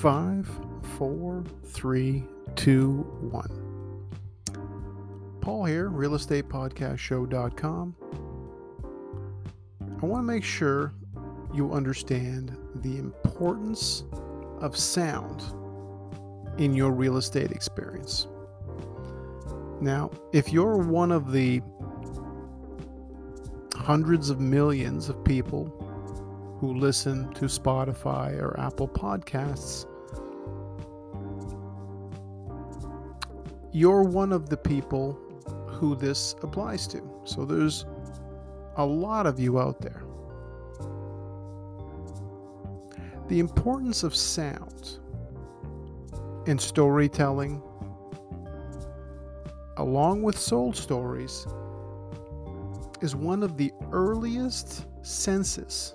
[0.00, 0.48] Five,
[0.96, 2.24] four, three,
[2.56, 4.08] two, one.
[5.42, 7.96] Paul here, realestatepodcastshow.com.
[10.02, 10.94] I want to make sure
[11.52, 14.04] you understand the importance
[14.60, 15.42] of sound
[16.56, 18.26] in your real estate experience.
[19.82, 21.60] Now, if you're one of the
[23.74, 25.66] hundreds of millions of people
[26.58, 29.84] who listen to Spotify or Apple Podcasts,
[33.72, 35.18] you're one of the people
[35.66, 37.02] who this applies to.
[37.24, 37.86] So there's
[38.76, 40.02] a lot of you out there.
[43.28, 44.98] The importance of sound
[46.46, 47.62] in storytelling,
[49.76, 51.46] along with soul stories,
[53.00, 55.94] is one of the earliest senses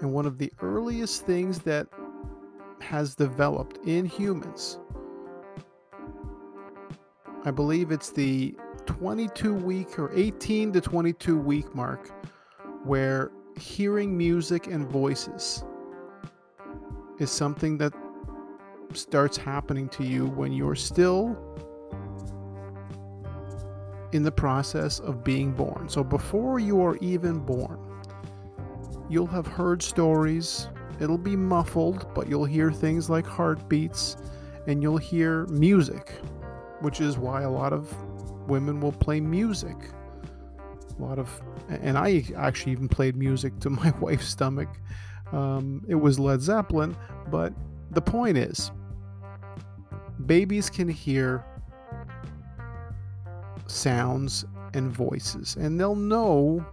[0.00, 1.86] and one of the earliest things that
[2.80, 4.78] has developed in humans
[7.44, 8.54] I believe it's the
[8.86, 12.10] 22 week or 18 to 22 week mark
[12.84, 15.64] where hearing music and voices
[17.18, 17.92] is something that
[18.92, 21.36] starts happening to you when you're still
[24.12, 25.88] in the process of being born.
[25.88, 27.78] So before you are even born,
[29.08, 30.68] you'll have heard stories.
[30.98, 34.16] It'll be muffled, but you'll hear things like heartbeats
[34.66, 36.12] and you'll hear music
[36.80, 37.92] which is why a lot of
[38.48, 39.76] women will play music.
[40.98, 44.68] A lot of, and I actually even played music to my wife's stomach.
[45.32, 46.96] Um, it was Led Zeppelin,
[47.30, 47.52] but
[47.90, 48.70] the point is,
[50.26, 51.44] babies can hear
[53.66, 56.64] sounds and voices, and they'll know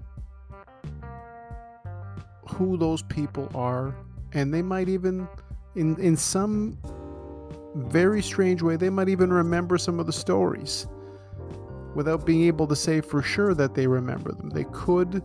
[2.47, 3.94] who those people are,
[4.34, 5.28] and they might even,
[5.75, 6.78] in in some
[7.75, 10.88] very strange way, they might even remember some of the stories
[11.94, 14.50] without being able to say for sure that they remember them.
[14.50, 15.24] They could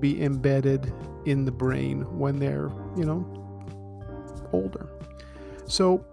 [0.00, 0.92] be embedded
[1.26, 3.24] in the brain when they're, you know,
[4.52, 4.88] older.
[5.66, 6.04] So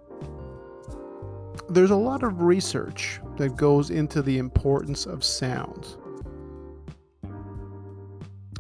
[1.70, 5.98] there's a lot of research that goes into the importance of sound.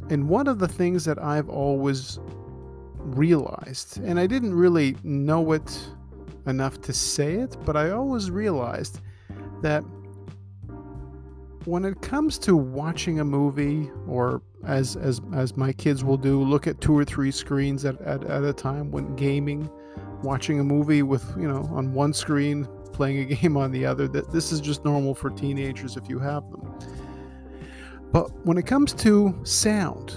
[0.09, 2.19] And one of the things that I've always
[2.97, 5.88] realized, and I didn't really know it
[6.45, 9.01] enough to say it, but I always realized
[9.61, 9.83] that
[11.66, 16.41] when it comes to watching a movie or as as as my kids will do
[16.41, 19.69] look at two or three screens at, at, at a time when gaming
[20.23, 24.07] watching a movie with you know on one screen playing a game on the other
[24.07, 26.73] that this is just normal for teenagers if you have them.
[28.11, 30.16] But when it comes to sound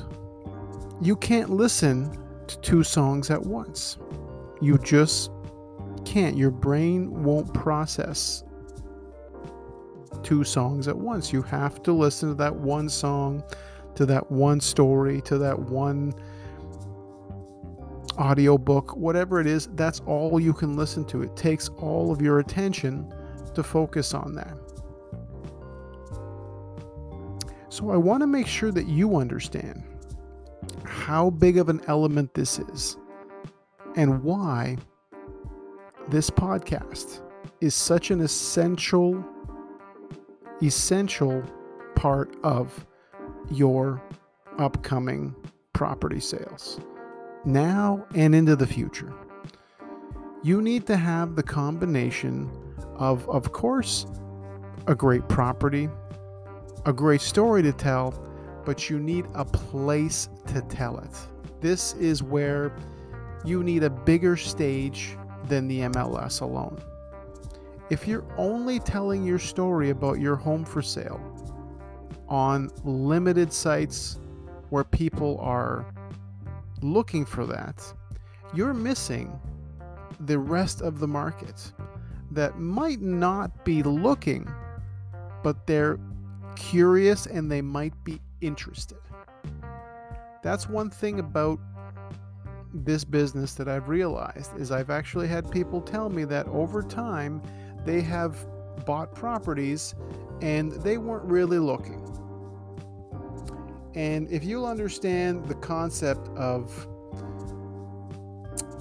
[1.02, 2.16] you can't listen
[2.46, 3.98] to two songs at once.
[4.60, 5.32] You just
[6.12, 6.36] can't.
[6.36, 8.44] Your brain won't process
[10.22, 11.32] two songs at once.
[11.32, 13.42] You have to listen to that one song,
[13.94, 16.12] to that one story, to that one
[18.18, 21.22] audiobook, whatever it is, that's all you can listen to.
[21.22, 23.10] It takes all of your attention
[23.54, 24.54] to focus on that.
[27.70, 29.82] So I want to make sure that you understand
[30.84, 32.98] how big of an element this is
[33.96, 34.76] and why
[36.12, 37.22] this podcast
[37.62, 39.24] is such an essential
[40.62, 41.42] essential
[41.94, 42.86] part of
[43.50, 44.00] your
[44.58, 45.34] upcoming
[45.72, 46.78] property sales.
[47.46, 49.10] Now and into the future.
[50.42, 52.50] You need to have the combination
[52.96, 54.04] of of course
[54.88, 55.88] a great property
[56.84, 58.12] a great story to tell
[58.66, 61.16] but you need a place to tell it.
[61.62, 62.76] This is where
[63.46, 65.16] you need a bigger stage
[65.48, 66.80] than the MLS alone.
[67.90, 71.20] If you're only telling your story about your home for sale
[72.28, 74.18] on limited sites
[74.70, 75.92] where people are
[76.80, 77.82] looking for that,
[78.54, 79.38] you're missing
[80.20, 81.72] the rest of the market
[82.30, 84.50] that might not be looking,
[85.42, 85.98] but they're
[86.56, 88.98] curious and they might be interested.
[90.42, 91.60] That's one thing about
[92.74, 97.42] this business that I've realized is I've actually had people tell me that over time
[97.84, 98.46] they have
[98.86, 99.94] bought properties
[100.40, 102.08] and they weren't really looking.
[103.94, 106.86] And if you'll understand the concept of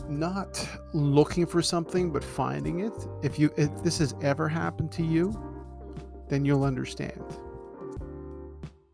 [0.10, 5.04] not looking for something but finding it, if you if this has ever happened to
[5.04, 5.38] you,
[6.30, 7.24] then you'll understand.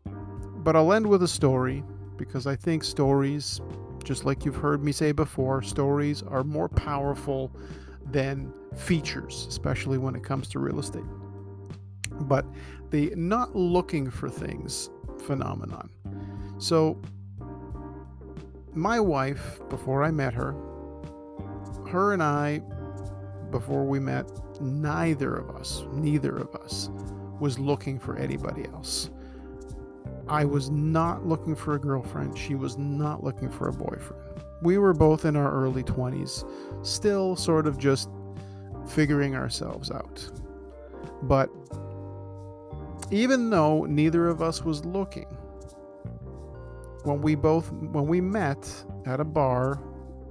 [0.04, 1.84] But I'll end with a story
[2.16, 3.60] because I think stories
[4.04, 7.54] Just like you've heard me say before, stories are more powerful
[8.06, 11.04] than features, especially when it comes to real estate.
[12.22, 12.46] But
[12.90, 14.90] the not looking for things
[15.20, 15.90] phenomenon.
[16.58, 17.00] So,
[18.74, 20.54] my wife, before I met her,
[21.88, 22.62] her and I,
[23.50, 24.30] before we met,
[24.60, 26.90] neither of us, neither of us
[27.40, 29.10] was looking for anybody else.
[30.28, 32.36] I was not looking for a girlfriend.
[32.36, 34.22] She was not looking for a boyfriend.
[34.60, 36.44] We were both in our early 20s,
[36.86, 38.10] still sort of just
[38.86, 40.30] figuring ourselves out.
[41.22, 41.50] But
[43.10, 45.26] even though neither of us was looking,
[47.04, 48.68] when we both when we met
[49.06, 49.80] at a bar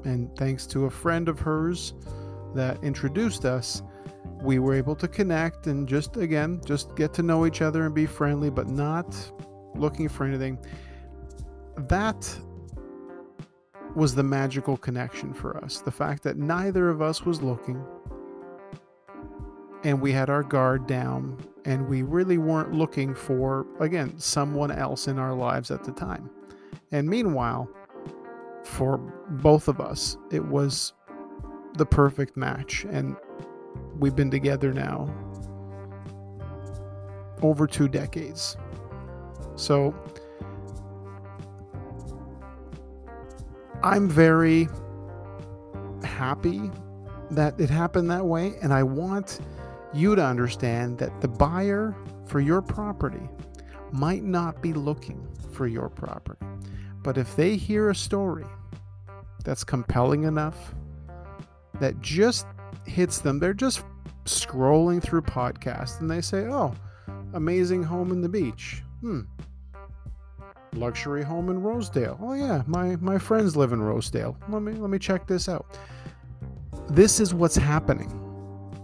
[0.04, 1.94] and thanks to a friend of hers
[2.54, 3.82] that introduced us,
[4.42, 7.96] we were able to connect and just again just get to know each other and
[7.96, 9.16] be friendly but not
[9.76, 10.58] looking for anything.
[11.78, 12.40] That
[13.96, 15.82] was the magical connection for us.
[15.82, 17.84] The fact that neither of us was looking
[19.84, 25.08] and we had our guard down and we really weren't looking for, again, someone else
[25.08, 26.30] in our lives at the time.
[26.92, 27.70] And meanwhile,
[28.64, 30.94] for both of us, it was
[31.78, 32.86] the perfect match.
[32.90, 33.16] And
[33.98, 35.14] we've been together now
[37.42, 38.58] over two decades.
[39.58, 39.94] So
[43.84, 44.70] I'm very
[46.04, 46.72] happy
[47.32, 48.56] that it happened that way.
[48.62, 49.40] And I want
[49.94, 51.96] you to understand that the buyer
[52.26, 53.28] for your property
[53.92, 56.46] might not be looking for your property.
[57.04, 58.46] But if they hear a story
[59.44, 60.76] that's compelling enough,
[61.80, 62.46] that just
[62.86, 63.84] hits them, they're just
[64.26, 66.74] scrolling through podcasts and they say, oh,
[67.34, 68.84] amazing home in the beach.
[69.02, 69.22] Hmm,
[70.74, 72.18] luxury home in Rosedale.
[72.22, 74.38] Oh yeah, my my friends live in Rosedale.
[74.50, 75.78] Let me let me check this out.
[76.90, 78.24] This is what's happening.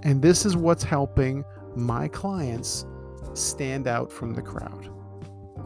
[0.04, 1.46] And this is what's helping
[1.76, 2.86] my clients
[3.34, 4.90] stand out from the crowd.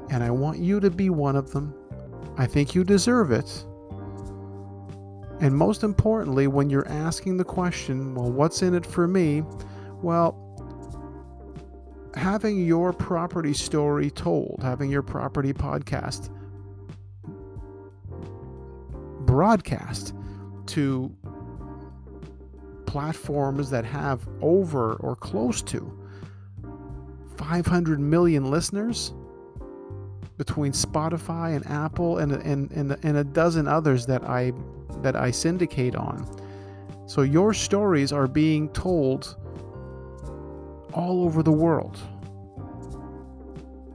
[0.10, 1.74] And I want you to be one of them.
[2.38, 3.66] I think you deserve it.
[5.42, 9.44] And most importantly, when you're asking the question, well, what's in it for me?
[10.02, 10.47] Well,
[12.18, 16.30] having your property story told, having your property podcast
[19.26, 20.14] broadcast
[20.66, 21.14] to
[22.86, 25.94] platforms that have over or close to
[27.36, 29.14] 500 million listeners
[30.38, 34.54] between Spotify and Apple and, and, and, and a dozen others that I
[35.02, 36.26] that I syndicate on.
[37.06, 39.36] So your stories are being told
[40.98, 42.00] all over the world.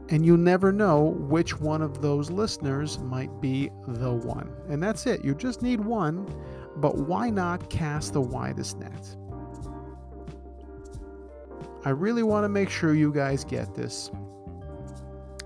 [0.08, 4.52] And you never know which one of those listeners might be the one.
[4.68, 5.24] And that's it.
[5.24, 6.32] You just need one,
[6.76, 9.16] but why not cast the widest net?
[11.84, 14.10] I really want to make sure you guys get this.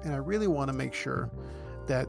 [0.05, 1.31] And I really want to make sure
[1.87, 2.07] that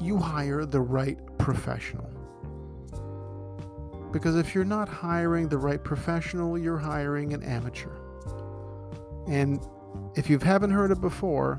[0.00, 2.10] you hire the right professional.
[4.12, 7.90] Because if you're not hiring the right professional, you're hiring an amateur.
[9.28, 9.60] And
[10.16, 11.58] if you haven't heard it before,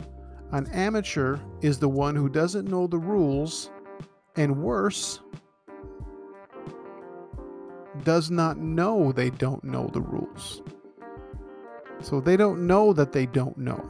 [0.51, 3.71] an amateur is the one who doesn't know the rules,
[4.35, 5.21] and worse,
[8.03, 10.61] does not know they don't know the rules.
[12.01, 13.85] So they don't know that they don't know.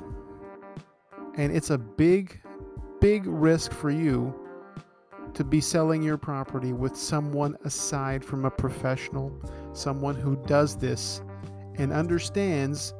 [1.36, 2.42] And it's a big,
[3.00, 4.36] big risk for you
[5.34, 9.32] to be selling your property with someone aside from a professional,
[9.74, 11.22] someone who does this
[11.76, 12.94] and understands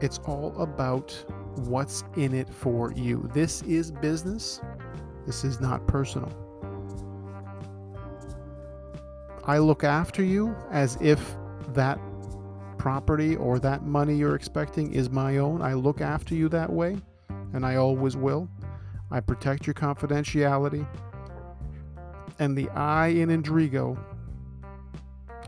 [0.00, 1.12] it's all about
[1.68, 3.30] what's in it for you.
[3.32, 4.60] This is business,
[5.26, 6.32] this is not personal.
[9.44, 11.36] I look after you as if
[11.74, 12.00] that
[12.78, 15.62] property or that money you're expecting is my own.
[15.62, 16.96] I look after you that way,
[17.52, 18.48] and I always will.
[19.12, 20.86] I protect your confidentiality.
[22.38, 24.02] And the I in Indrigo,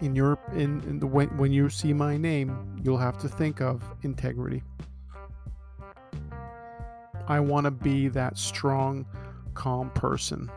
[0.02, 3.62] in your in, in the when, when you see my name, you'll have to think
[3.62, 4.62] of integrity.
[7.26, 9.06] I want to be that strong,
[9.54, 10.50] calm person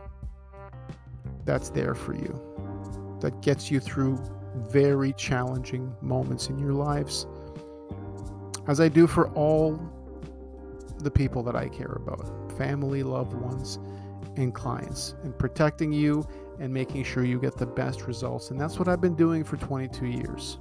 [1.46, 4.22] that's there for you, that gets you through
[4.70, 7.26] very challenging moments in your lives,
[8.68, 9.80] as I do for all
[11.00, 13.80] the people that I care about family, loved ones,
[14.36, 16.28] and clients, and protecting you
[16.60, 18.52] and making sure you get the best results.
[18.52, 20.60] And that's what I've been doing for 22 years.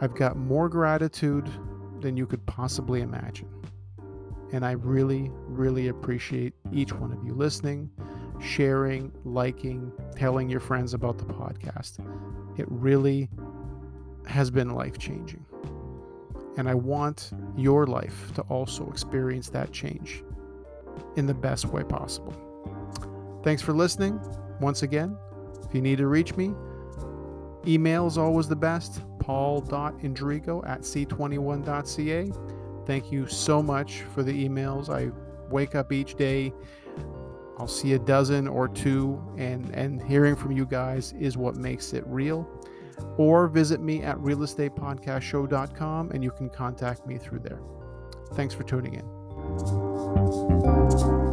[0.00, 1.50] I've got more gratitude
[2.00, 3.48] than you could possibly imagine.
[4.52, 7.90] And I really, really appreciate each one of you listening,
[8.40, 11.98] sharing, liking, telling your friends about the podcast.
[12.58, 13.28] It really
[14.26, 15.44] has been life changing.
[16.58, 20.22] And I want your life to also experience that change
[21.16, 22.34] in the best way possible.
[23.44, 24.20] Thanks for listening.
[24.60, 25.16] Once again,
[25.64, 26.52] if you need to reach me,
[27.64, 32.32] email is always the best paul.indrigo at c21.ca.
[32.86, 34.88] Thank you so much for the emails.
[34.88, 35.12] I
[35.50, 36.52] wake up each day.
[37.58, 41.92] I'll see a dozen or two, and, and hearing from you guys is what makes
[41.92, 42.48] it real.
[43.16, 47.60] Or visit me at realestatepodcastshow.com and you can contact me through there.
[48.34, 51.27] Thanks for tuning in.